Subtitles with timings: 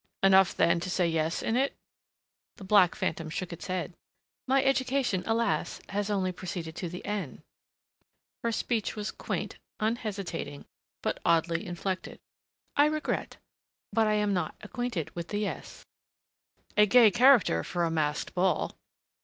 [0.23, 1.75] "Enough, then, to say yes in it?"
[2.57, 3.93] The black phantom shook its head.
[4.47, 5.79] "My education, alas!
[5.89, 7.43] has only proceeded to the N."
[8.43, 10.65] Her speech was quaint, unhesitating,
[11.03, 12.19] but oddly inflected.
[12.75, 13.37] "I regret
[13.93, 15.85] but I am not acquainted with the yes."
[16.75, 18.71] A gay character for a masked ball!